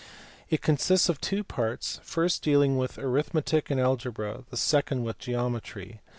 [0.49, 5.19] It consists of two parts, the first dealing with arithmetic and algebra, the second with
[5.19, 6.01] geometry.